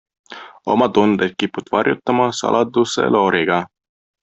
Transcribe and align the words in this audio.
Oma 0.75 0.87
tundeid 0.95 1.35
kipud 1.43 1.69
varjutama 1.77 2.27
saladuselooriga. 2.41 3.63